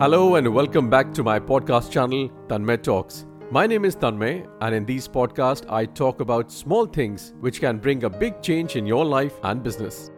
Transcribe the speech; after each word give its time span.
Hello 0.00 0.34
and 0.34 0.52
welcome 0.52 0.90
back 0.90 1.14
to 1.14 1.22
my 1.22 1.38
podcast 1.38 1.88
channel, 1.88 2.28
Tanmay 2.48 2.82
Talks. 2.82 3.26
My 3.52 3.64
name 3.64 3.84
is 3.84 3.94
Tanmay, 3.94 4.44
and 4.60 4.74
in 4.74 4.84
these 4.84 5.06
podcasts, 5.06 5.70
I 5.70 5.86
talk 5.86 6.18
about 6.18 6.50
small 6.50 6.84
things 6.84 7.32
which 7.38 7.60
can 7.60 7.78
bring 7.78 8.02
a 8.02 8.10
big 8.10 8.42
change 8.42 8.74
in 8.74 8.88
your 8.88 9.04
life 9.04 9.34
and 9.44 9.62
business. 9.62 10.10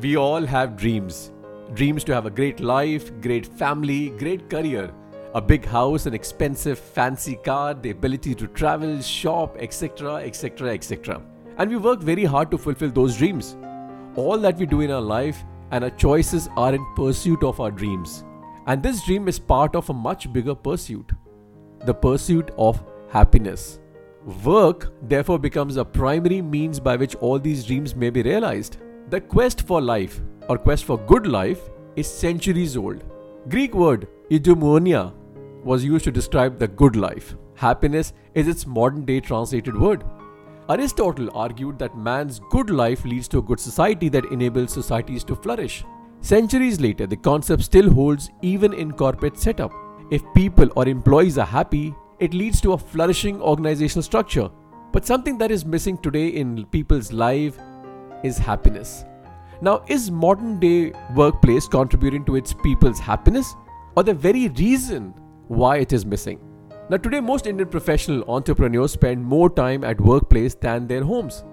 We 0.00 0.16
all 0.16 0.46
have 0.46 0.76
dreams 0.76 1.32
dreams 1.74 2.04
to 2.04 2.14
have 2.14 2.24
a 2.24 2.30
great 2.30 2.60
life, 2.60 3.10
great 3.20 3.44
family, 3.44 4.10
great 4.10 4.48
career, 4.48 4.94
a 5.34 5.42
big 5.42 5.66
house, 5.66 6.06
an 6.06 6.14
expensive, 6.14 6.78
fancy 6.78 7.34
car, 7.34 7.74
the 7.74 7.90
ability 7.90 8.32
to 8.36 8.46
travel, 8.46 9.02
shop, 9.02 9.56
etc., 9.58 10.18
etc., 10.18 10.72
etc. 10.72 11.20
And 11.56 11.68
we 11.68 11.76
work 11.76 12.00
very 12.00 12.24
hard 12.24 12.52
to 12.52 12.58
fulfill 12.58 12.92
those 12.92 13.18
dreams. 13.18 13.56
All 14.14 14.38
that 14.38 14.56
we 14.56 14.66
do 14.66 14.82
in 14.82 14.92
our 14.92 15.00
life 15.00 15.42
and 15.70 15.84
our 15.84 15.90
choices 15.90 16.48
are 16.56 16.74
in 16.74 16.84
pursuit 16.94 17.42
of 17.42 17.60
our 17.60 17.70
dreams. 17.70 18.24
And 18.66 18.82
this 18.82 19.04
dream 19.04 19.28
is 19.28 19.38
part 19.38 19.74
of 19.74 19.88
a 19.88 19.94
much 19.94 20.32
bigger 20.32 20.54
pursuit 20.54 21.12
the 21.86 21.94
pursuit 21.94 22.50
of 22.58 22.82
happiness. 23.08 23.78
Work, 24.44 24.92
therefore, 25.08 25.38
becomes 25.38 25.76
a 25.76 25.84
primary 25.84 26.42
means 26.42 26.80
by 26.80 26.96
which 26.96 27.14
all 27.16 27.38
these 27.38 27.64
dreams 27.64 27.94
may 27.94 28.10
be 28.10 28.22
realized. 28.22 28.78
The 29.10 29.20
quest 29.20 29.62
for 29.62 29.80
life, 29.80 30.20
or 30.48 30.58
quest 30.58 30.84
for 30.84 30.98
good 30.98 31.26
life, 31.26 31.60
is 31.96 32.08
centuries 32.08 32.76
old. 32.76 33.04
Greek 33.48 33.74
word 33.74 34.08
eudaimonia 34.30 35.14
was 35.64 35.84
used 35.84 36.04
to 36.04 36.12
describe 36.12 36.58
the 36.58 36.68
good 36.68 36.96
life. 36.96 37.36
Happiness 37.54 38.12
is 38.34 38.48
its 38.48 38.66
modern 38.66 39.04
day 39.04 39.20
translated 39.20 39.78
word. 39.78 40.04
Aristotle 40.70 41.30
argued 41.32 41.78
that 41.78 41.96
man's 41.96 42.40
good 42.50 42.68
life 42.68 43.06
leads 43.06 43.26
to 43.28 43.38
a 43.38 43.42
good 43.42 43.58
society 43.58 44.10
that 44.10 44.26
enables 44.26 44.70
societies 44.70 45.24
to 45.24 45.34
flourish. 45.34 45.82
Centuries 46.20 46.78
later, 46.78 47.06
the 47.06 47.16
concept 47.16 47.62
still 47.62 47.90
holds 47.90 48.28
even 48.42 48.74
in 48.74 48.92
corporate 48.92 49.38
setup. 49.38 49.72
If 50.10 50.22
people 50.34 50.68
or 50.76 50.86
employees 50.86 51.38
are 51.38 51.46
happy, 51.46 51.94
it 52.18 52.34
leads 52.34 52.60
to 52.60 52.74
a 52.74 52.78
flourishing 52.78 53.40
organizational 53.40 54.02
structure. 54.02 54.50
But 54.92 55.06
something 55.06 55.38
that 55.38 55.50
is 55.50 55.64
missing 55.64 55.96
today 55.96 56.28
in 56.28 56.66
people's 56.66 57.12
life 57.14 57.58
is 58.22 58.36
happiness. 58.36 59.06
Now, 59.62 59.84
is 59.88 60.10
modern 60.10 60.60
day 60.60 60.92
workplace 61.14 61.66
contributing 61.66 62.26
to 62.26 62.36
its 62.36 62.52
people's 62.52 62.98
happiness 62.98 63.54
or 63.96 64.02
the 64.02 64.12
very 64.12 64.48
reason 64.48 65.14
why 65.46 65.78
it 65.78 65.94
is 65.94 66.04
missing? 66.04 66.40
Now, 66.90 66.96
today 66.96 67.20
most 67.20 67.46
Indian 67.46 67.68
professional 67.68 68.24
entrepreneurs 68.30 68.92
spend 68.92 69.22
more 69.22 69.50
time 69.50 69.84
at 69.84 70.00
workplace 70.00 70.54
than 70.54 70.86
their 70.86 71.04
homes. 71.04 71.44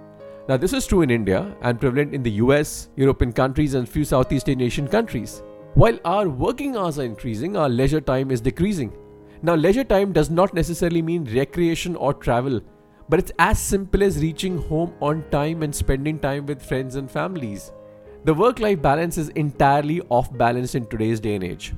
Now, 0.47 0.55
this 0.55 0.71
is 0.71 0.87
true 0.87 1.01
in 1.01 1.09
India 1.09 1.53
and 1.61 1.77
prevalent 1.77 2.13
in 2.13 2.23
the 2.23 2.31
US, 2.43 2.87
European 2.95 3.33
countries, 3.33 3.73
and 3.73 3.89
few 3.89 4.05
Southeast 4.05 4.47
Asian 4.47 4.87
countries. 4.87 5.43
While 5.73 5.99
our 6.05 6.29
working 6.29 6.77
hours 6.77 6.99
are 6.99 7.03
increasing, 7.03 7.57
our 7.57 7.67
leisure 7.67 7.99
time 7.99 8.31
is 8.31 8.39
decreasing. 8.39 8.93
Now, 9.41 9.55
leisure 9.55 9.83
time 9.83 10.13
does 10.13 10.29
not 10.29 10.53
necessarily 10.53 11.01
mean 11.01 11.25
recreation 11.35 11.97
or 11.97 12.13
travel, 12.13 12.61
but 13.09 13.19
it's 13.19 13.33
as 13.37 13.59
simple 13.59 14.03
as 14.03 14.19
reaching 14.19 14.57
home 14.57 14.93
on 15.01 15.29
time 15.31 15.63
and 15.63 15.75
spending 15.75 16.17
time 16.17 16.45
with 16.45 16.63
friends 16.63 16.95
and 16.95 17.11
families. 17.11 17.73
The 18.23 18.33
work 18.33 18.59
life 18.59 18.81
balance 18.81 19.17
is 19.17 19.27
entirely 19.29 19.99
off 20.07 20.31
balance 20.37 20.75
in 20.75 20.85
today's 20.85 21.19
day 21.19 21.35
and 21.35 21.43
age. 21.43 21.73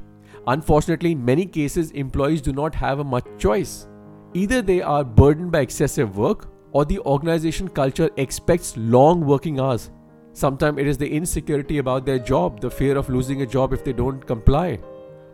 Unfortunately, 0.47 1.11
in 1.11 1.23
many 1.23 1.45
cases, 1.45 1.91
employees 1.91 2.41
do 2.41 2.53
not 2.53 2.73
have 2.73 2.99
a 2.99 3.03
much 3.03 3.25
choice. 3.37 3.87
Either 4.33 4.61
they 4.61 4.81
are 4.81 5.03
burdened 5.03 5.51
by 5.51 5.59
excessive 5.59 6.17
work 6.17 6.49
or 6.71 6.85
the 6.85 6.99
organization 6.99 7.67
culture 7.67 8.09
expects 8.17 8.75
long 8.77 9.25
working 9.25 9.59
hours 9.59 9.91
Sometimes 10.37 10.77
it 10.77 10.85
is 10.85 10.99
the 10.99 11.11
insecurity 11.11 11.79
about 11.79 12.05
their 12.05 12.19
job, 12.19 12.61
the 12.61 12.69
fear 12.69 12.95
of 12.95 13.09
losing 13.09 13.41
a 13.41 13.45
job 13.47 13.73
if 13.73 13.83
they 13.83 13.91
don't 13.91 14.23
comply. 14.23 14.77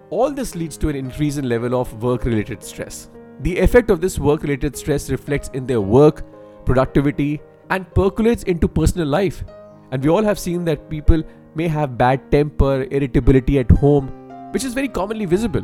All 0.10 0.32
this 0.32 0.56
leads 0.56 0.78
to 0.78 0.88
an 0.88 0.96
increase 0.96 1.36
in 1.36 1.50
level 1.50 1.76
of 1.76 1.92
work 2.02 2.24
related 2.24 2.64
stress. 2.64 3.10
The 3.42 3.60
effect 3.60 3.90
of 3.90 4.00
this 4.00 4.18
work 4.18 4.44
related 4.44 4.78
stress 4.78 5.10
reflects 5.10 5.50
in 5.54 5.68
their 5.68 5.82
work, 5.82 6.24
productivity, 6.66 7.42
and 7.70 7.94
percolates 7.94 8.44
into 8.44 8.70
personal 8.70 9.06
life. 9.06 9.44
And 9.92 10.02
we 10.02 10.10
all 10.10 10.24
have 10.24 10.40
seen 10.40 10.64
that 10.64 10.90
people 10.90 11.22
may 11.54 11.68
have 11.68 11.98
bad 11.98 12.32
temper, 12.32 12.88
irritability 12.90 13.60
at 13.60 13.70
home, 13.72 14.08
which 14.54 14.64
is 14.64 14.74
very 14.74 14.88
commonly 14.88 15.26
visible. 15.26 15.64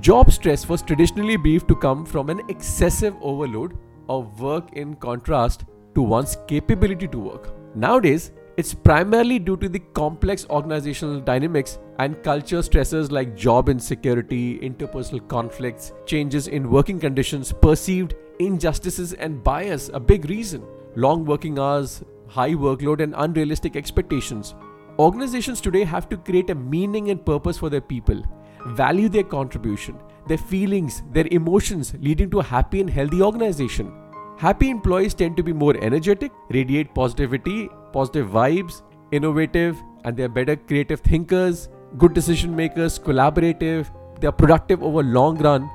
Job 0.00 0.30
stress 0.30 0.68
was 0.68 0.82
traditionally 0.82 1.36
believed 1.36 1.66
to 1.68 1.74
come 1.74 2.04
from 2.04 2.30
an 2.30 2.42
excessive 2.48 3.14
overload 3.20 3.78
of 4.08 4.40
work 4.40 4.72
in 4.74 4.94
contrast 4.96 5.64
to 5.94 6.02
one's 6.02 6.36
capability 6.46 7.08
to 7.08 7.18
work. 7.18 7.54
Nowadays, 7.74 8.30
it's 8.58 8.74
primarily 8.74 9.38
due 9.38 9.56
to 9.56 9.68
the 9.68 9.78
complex 9.94 10.46
organizational 10.50 11.20
dynamics 11.20 11.78
and 12.00 12.22
culture 12.22 12.58
stressors 12.58 13.10
like 13.10 13.36
job 13.36 13.68
insecurity, 13.68 14.58
interpersonal 14.58 15.26
conflicts, 15.28 15.92
changes 16.06 16.48
in 16.48 16.70
working 16.70 16.98
conditions, 17.00 17.52
perceived 17.52 18.14
injustices, 18.40 19.12
and 19.14 19.42
bias, 19.42 19.90
a 19.94 20.00
big 20.00 20.28
reason. 20.28 20.62
Long 20.96 21.24
working 21.24 21.58
hours, 21.58 22.02
high 22.26 22.54
workload, 22.54 23.00
and 23.00 23.14
unrealistic 23.16 23.76
expectations. 23.76 24.54
Organizations 25.00 25.60
today 25.60 25.84
have 25.84 26.08
to 26.08 26.16
create 26.16 26.50
a 26.50 26.56
meaning 26.56 27.10
and 27.10 27.24
purpose 27.24 27.56
for 27.56 27.70
their 27.70 27.80
people, 27.80 28.20
value 28.66 29.08
their 29.08 29.22
contribution, 29.22 29.96
their 30.26 30.38
feelings, 30.38 31.04
their 31.12 31.28
emotions, 31.30 31.94
leading 32.00 32.28
to 32.30 32.40
a 32.40 32.42
happy 32.42 32.80
and 32.80 32.90
healthy 32.90 33.22
organization. 33.22 33.92
Happy 34.38 34.70
employees 34.70 35.14
tend 35.14 35.36
to 35.36 35.44
be 35.44 35.52
more 35.52 35.76
energetic, 35.80 36.32
radiate 36.50 36.92
positivity, 36.96 37.68
positive 37.92 38.26
vibes, 38.26 38.82
innovative, 39.12 39.80
and 40.04 40.16
they're 40.16 40.28
better 40.28 40.56
creative 40.56 40.98
thinkers, 40.98 41.68
good 41.96 42.12
decision 42.12 42.56
makers, 42.56 42.98
collaborative, 42.98 43.86
they're 44.20 44.32
productive 44.32 44.82
over 44.82 45.04
long 45.04 45.38
run 45.38 45.70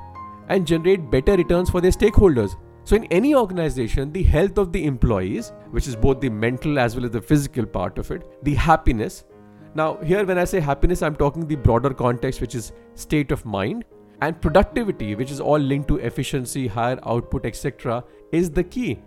and 0.50 0.66
generate 0.66 1.10
better 1.10 1.34
returns 1.34 1.70
for 1.70 1.80
their 1.80 1.92
stakeholders. 1.92 2.56
So 2.84 2.96
in 2.96 3.04
any 3.04 3.34
organization, 3.34 4.12
the 4.12 4.22
health 4.22 4.58
of 4.58 4.70
the 4.70 4.84
employees, 4.84 5.52
which 5.70 5.88
is 5.88 5.96
both 5.96 6.20
the 6.20 6.28
mental 6.28 6.78
as 6.78 6.94
well 6.94 7.06
as 7.06 7.12
the 7.12 7.20
physical 7.20 7.64
part 7.64 7.96
of 7.96 8.10
it, 8.10 8.22
the 8.44 8.54
happiness. 8.54 9.24
Now, 9.74 9.96
here 10.04 10.24
when 10.26 10.38
I 10.38 10.44
say 10.44 10.60
happiness, 10.60 11.00
I'm 11.00 11.16
talking 11.16 11.46
the 11.46 11.56
broader 11.56 11.94
context, 11.94 12.42
which 12.42 12.54
is 12.54 12.72
state 12.94 13.32
of 13.32 13.46
mind 13.46 13.86
and 14.20 14.38
productivity, 14.38 15.14
which 15.14 15.30
is 15.30 15.40
all 15.40 15.58
linked 15.58 15.88
to 15.88 15.96
efficiency, 15.96 16.66
higher 16.66 16.98
output, 17.06 17.46
etc., 17.46 18.04
is 18.32 18.50
the 18.50 18.62
key. 18.62 18.98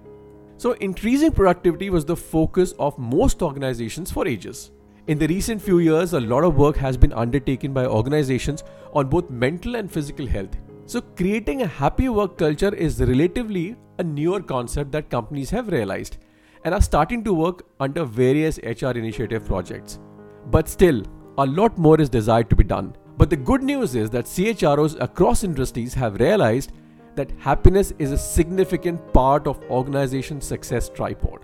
So, 0.58 0.72
increasing 0.74 1.32
productivity 1.32 1.92
was 1.92 2.04
the 2.04 2.16
focus 2.16 2.74
of 2.80 2.98
most 2.98 3.44
organizations 3.44 4.12
for 4.12 4.28
ages. 4.28 4.72
In 5.06 5.20
the 5.20 5.28
recent 5.28 5.62
few 5.62 5.78
years, 5.80 6.14
a 6.14 6.20
lot 6.20 6.44
of 6.44 6.58
work 6.58 6.78
has 6.78 6.98
been 6.98 7.14
undertaken 7.14 7.74
by 7.74 7.86
organizations 7.86 8.64
on 8.94 9.08
both 9.08 9.30
mental 9.30 9.76
and 9.76 9.90
physical 9.90 10.26
health. 10.26 10.58
So, 10.90 11.02
creating 11.02 11.64
a 11.64 11.68
happy 11.68 12.08
work 12.08 12.38
culture 12.38 12.74
is 12.74 13.02
relatively 13.02 13.76
a 14.00 14.04
newer 14.04 14.42
concept 14.42 14.94
that 14.94 15.10
companies 15.10 15.50
have 15.50 15.68
realized 15.68 16.16
and 16.64 16.74
are 16.74 16.82
starting 16.82 17.26
to 17.26 17.34
work 17.34 17.64
under 17.82 18.06
various 18.06 18.58
HR 18.60 18.92
initiative 18.92 19.46
projects. 19.46 20.00
But 20.50 20.70
still, 20.70 21.04
a 21.38 21.46
lot 21.46 21.78
more 21.78 22.00
is 22.00 22.08
desired 22.08 22.50
to 22.52 22.56
be 22.56 22.64
done. 22.64 22.96
But 23.18 23.30
the 23.30 23.36
good 23.36 23.64
news 23.64 23.96
is 23.96 24.10
that 24.12 24.28
CHROs 24.28 24.96
across 25.02 25.44
industries 25.44 25.94
have 25.94 26.22
realized 26.22 26.72
that 27.16 27.34
happiness 27.38 27.92
is 28.00 28.14
a 28.14 28.18
significant 28.18 29.12
part 29.12 29.46
of 29.46 29.62
organization 29.70 30.40
success 30.40 30.88
tripod. 30.88 31.44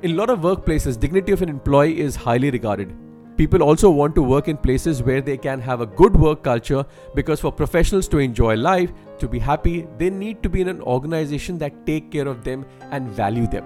In 0.00 0.12
a 0.12 0.14
lot 0.14 0.30
of 0.30 0.40
workplaces, 0.40 0.98
dignity 0.98 1.32
of 1.32 1.42
an 1.42 1.50
employee 1.50 2.00
is 2.00 2.16
highly 2.16 2.50
regarded. 2.50 2.96
People 3.42 3.64
also 3.64 3.90
want 3.90 4.14
to 4.14 4.22
work 4.22 4.46
in 4.46 4.56
places 4.56 5.02
where 5.02 5.20
they 5.20 5.36
can 5.36 5.60
have 5.60 5.80
a 5.80 5.86
good 6.00 6.16
work 6.16 6.44
culture 6.44 6.86
because 7.12 7.40
for 7.40 7.50
professionals 7.50 8.06
to 8.06 8.18
enjoy 8.18 8.54
life, 8.54 8.92
to 9.18 9.26
be 9.26 9.40
happy, 9.40 9.88
they 9.98 10.10
need 10.10 10.44
to 10.44 10.48
be 10.48 10.60
in 10.60 10.68
an 10.68 10.80
organization 10.82 11.58
that 11.58 11.84
take 11.84 12.12
care 12.12 12.28
of 12.28 12.44
them 12.44 12.64
and 12.92 13.08
value 13.08 13.48
them. 13.48 13.64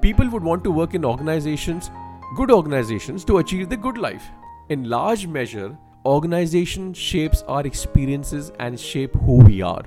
People 0.00 0.28
would 0.30 0.42
want 0.42 0.64
to 0.64 0.72
work 0.72 0.94
in 0.94 1.04
organizations, 1.04 1.92
good 2.34 2.50
organizations 2.50 3.24
to 3.26 3.38
achieve 3.38 3.68
the 3.68 3.76
good 3.76 3.98
life. 3.98 4.24
In 4.68 4.88
large 4.88 5.28
measure, 5.28 5.78
organization 6.04 6.92
shapes 6.92 7.42
our 7.42 7.64
experiences 7.64 8.50
and 8.58 8.80
shape 8.80 9.14
who 9.14 9.36
we 9.36 9.62
are. 9.62 9.84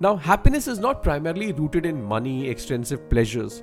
Now, 0.00 0.16
happiness 0.16 0.66
is 0.66 0.78
not 0.78 1.02
primarily 1.02 1.52
rooted 1.52 1.84
in 1.84 2.02
money, 2.02 2.48
extensive 2.48 3.10
pleasures, 3.10 3.62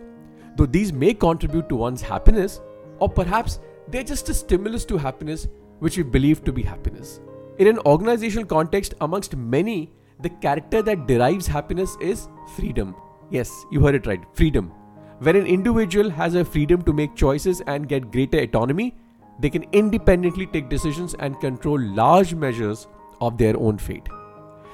though 0.56 0.68
these 0.68 0.94
may 0.94 1.16
contribute 1.16 1.68
to 1.70 1.76
one's 1.76 2.04
happiness, 2.04 2.62
or 3.00 3.10
perhaps 3.10 3.60
they're 3.90 4.04
just 4.04 4.30
a 4.30 4.34
stimulus 4.34 4.86
to 4.86 4.98
happiness 4.98 5.48
which 5.80 5.98
we 5.98 6.04
believe 6.04 6.44
to 6.44 6.52
be 6.52 6.62
happiness. 6.62 7.20
In 7.60 7.68
an 7.68 7.80
organizational 7.80 8.46
context, 8.46 8.94
amongst 9.02 9.36
many, 9.36 9.92
the 10.20 10.30
character 10.30 10.82
that 10.82 11.08
derives 11.08 11.48
happiness 11.48 11.96
is 12.02 12.28
freedom. 12.56 12.96
Yes, 13.30 13.52
you 13.72 13.82
heard 13.82 13.96
it 13.96 14.08
right 14.08 14.24
freedom. 14.34 14.72
When 15.20 15.36
an 15.36 15.46
individual 15.46 16.10
has 16.10 16.36
a 16.36 16.46
freedom 16.46 16.82
to 16.84 16.94
make 16.94 17.16
choices 17.16 17.62
and 17.62 17.88
get 17.88 18.12
greater 18.12 18.40
autonomy, 18.40 18.96
they 19.40 19.50
can 19.50 19.66
independently 19.72 20.48
take 20.48 20.70
decisions 20.70 21.16
and 21.20 21.40
control 21.40 21.80
large 21.80 22.34
measures 22.34 22.88
of 23.22 23.38
their 23.38 23.58
own 23.58 23.78
fate. 23.78 24.08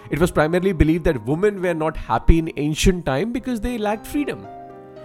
It 0.10 0.20
was 0.20 0.32
primarily 0.32 0.74
believed 0.74 1.06
that 1.06 1.26
women 1.26 1.62
were 1.62 1.74
not 1.74 1.96
happy 1.96 2.40
in 2.40 2.52
ancient 2.58 3.06
time 3.06 3.32
because 3.32 3.62
they 3.62 3.78
lacked 3.78 4.06
freedom. 4.06 4.46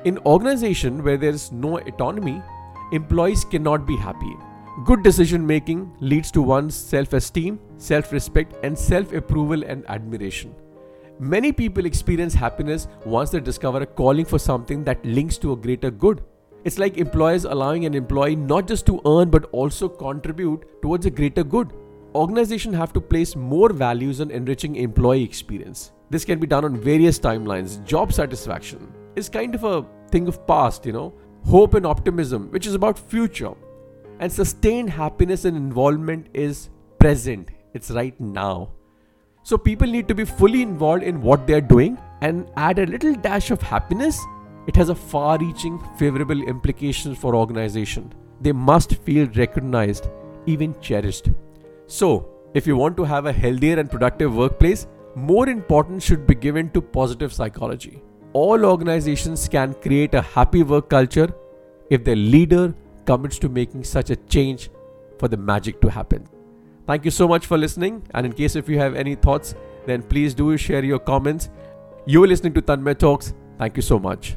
In 0.05 0.19
organization 0.19 1.03
where 1.03 1.17
there 1.17 1.31
is 1.31 1.51
no 1.53 1.79
autonomy, 1.79 2.43
employees 2.93 3.45
cannot 3.45 3.87
be 3.87 3.97
happy. 3.97 4.35
Good 4.85 5.03
decision 5.03 5.47
making 5.47 5.93
leads 6.01 6.31
to 6.31 6.41
one's 6.41 6.75
self 6.75 7.13
esteem, 7.13 7.59
self 7.77 8.13
respect, 8.13 8.55
and 8.63 8.79
self 8.79 9.13
approval 9.13 9.65
and 9.65 9.85
admiration. 9.89 10.55
Many 11.19 11.51
people 11.53 11.85
experience 11.85 12.33
happiness 12.33 12.87
once 13.05 13.31
they 13.31 13.41
discover 13.41 13.83
a 13.83 13.87
calling 13.87 14.25
for 14.25 14.39
something 14.39 14.85
that 14.85 15.05
links 15.05 15.37
to 15.39 15.53
a 15.53 15.57
greater 15.57 15.91
good. 15.91 16.23
It's 16.65 16.79
like 16.79 16.97
employers 16.97 17.45
allowing 17.45 17.85
an 17.87 17.95
employee 17.95 18.37
not 18.37 18.69
just 18.69 18.87
to 18.87 19.01
earn 19.05 19.29
but 19.29 19.47
also 19.53 19.89
contribute 19.89 20.81
towards 20.81 21.07
a 21.07 21.11
greater 21.11 21.43
good. 21.45 21.73
Organizations 22.15 22.77
have 22.77 22.93
to 22.93 23.01
place 23.01 23.37
more 23.37 23.73
values 23.73 24.21
on 24.21 24.31
enriching 24.31 24.77
employee 24.77 25.25
experience. 25.25 25.93
This 26.09 26.25
can 26.25 26.39
be 26.39 26.47
done 26.47 26.65
on 26.65 26.77
various 26.77 27.19
timelines. 27.19 27.85
Job 27.85 28.13
satisfaction 28.13 28.93
is 29.15 29.29
kind 29.29 29.55
of 29.55 29.65
a 29.65 29.85
thing 30.11 30.29
of 30.29 30.47
past, 30.47 30.87
you 30.87 30.93
know. 30.93 31.13
Hope 31.45 31.75
and 31.75 31.87
optimism, 31.87 32.51
which 32.51 32.67
is 32.67 32.75
about 32.75 32.99
future. 32.99 33.55
And 34.21 34.33
sustained 34.33 34.91
happiness 34.91 35.45
and 35.45 35.57
involvement 35.57 36.27
is 36.35 36.71
present. 36.99 37.51
It's 37.75 37.91
right 37.91 38.19
now. 38.21 38.73
So 39.43 39.57
people 39.57 39.87
need 39.89 40.09
to 40.09 40.15
be 40.15 40.25
fully 40.25 40.63
involved 40.63 41.03
in 41.03 41.23
what 41.23 41.47
they're 41.47 41.61
doing 41.61 41.97
and 42.21 42.51
add 42.57 42.79
a 42.79 42.87
little 42.87 43.15
dash 43.15 43.51
of 43.51 43.63
happiness. 43.63 44.21
It 44.67 44.77
has 44.77 44.91
a 44.91 44.95
far-reaching 44.95 45.79
favorable 45.97 46.43
implications 46.43 47.17
for 47.17 47.35
organization. 47.35 48.13
They 48.41 48.53
must 48.53 48.97
feel 48.97 49.27
recognized, 49.29 50.09
even 50.47 50.79
cherished. 50.81 51.31
So, 51.87 52.29
if 52.55 52.67
you 52.67 52.77
want 52.77 52.97
to 52.99 53.05
have 53.05 53.27
a 53.27 53.33
healthier 53.33 53.79
and 53.79 53.91
productive 53.91 54.35
workplace, 54.35 54.87
more 55.15 55.49
importance 55.49 56.05
should 56.05 56.27
be 56.27 56.35
given 56.35 56.71
to 56.73 56.83
positive 56.83 57.33
psychology. 57.33 58.03
All 58.33 58.65
organizations 58.65 59.49
can 59.49 59.75
create 59.75 60.15
a 60.15 60.21
happy 60.21 60.63
work 60.63 60.91
culture 60.91 61.33
if 61.91 62.05
their 62.05 62.17
leader 62.17 62.75
commits 63.07 63.39
to 63.39 63.49
making 63.49 63.85
such 63.85 64.11
a 64.11 64.17
change 64.17 64.71
for 65.19 65.29
the 65.29 65.37
magic 65.37 65.81
to 65.81 65.91
happen. 65.91 66.29
Thank 66.87 67.05
you 67.05 67.11
so 67.11 67.27
much 67.27 67.47
for 67.47 67.59
listening. 67.59 68.03
And 68.15 68.27
in 68.27 68.33
case 68.33 68.57
if 68.57 68.69
you 68.69 68.79
have 68.79 68.95
any 68.95 69.15
thoughts, 69.15 69.55
then 69.87 70.03
please 70.03 70.35
do 70.35 70.57
share 70.57 70.85
your 70.85 70.99
comments. 70.99 71.49
You 72.07 72.23
are 72.25 72.27
listening 72.27 72.55
to 72.55 72.63
Tanmay 72.63 72.99
Talks. 72.99 73.35
Thank 73.59 73.77
you 73.77 73.83
so 73.83 73.99
much. 73.99 74.37